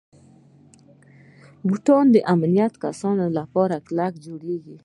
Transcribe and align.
بوټونه 1.67 2.09
د 2.15 2.17
امنیتي 2.33 2.77
کسانو 2.85 3.25
لپاره 3.37 3.75
کلک 3.87 4.13
جوړېږي. 4.25 4.75